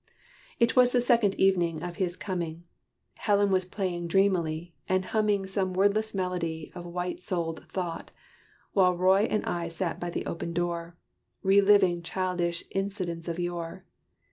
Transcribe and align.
It 0.59 0.75
was 0.75 0.93
the 0.93 0.99
second 0.99 1.35
evening 1.35 1.83
of 1.83 1.97
his 1.97 2.15
coming. 2.15 2.63
Helen 3.17 3.51
was 3.51 3.65
playing 3.65 4.07
dreamily, 4.07 4.73
and 4.89 5.05
humming 5.05 5.45
Some 5.45 5.73
wordless 5.75 6.15
melody 6.15 6.71
of 6.73 6.87
white 6.87 7.19
souled 7.21 7.63
thought, 7.69 8.09
While 8.73 8.97
Roy 8.97 9.25
and 9.29 9.45
I 9.45 9.67
sat 9.67 9.99
by 9.99 10.09
the 10.09 10.25
open 10.25 10.53
door, 10.53 10.97
Re 11.43 11.61
living 11.61 12.01
childish 12.01 12.63
incidents 12.71 13.27
of 13.27 13.37
yore. 13.37 13.85